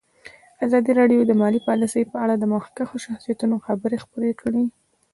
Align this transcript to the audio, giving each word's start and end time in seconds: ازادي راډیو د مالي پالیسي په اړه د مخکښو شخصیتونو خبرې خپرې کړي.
ازادي 0.65 0.91
راډیو 0.99 1.21
د 1.25 1.31
مالي 1.41 1.59
پالیسي 1.67 2.03
په 2.11 2.17
اړه 2.23 2.35
د 2.37 2.43
مخکښو 2.53 2.97
شخصیتونو 3.05 3.55
خبرې 3.65 3.97
خپرې 4.05 4.31
کړي. 4.41 4.63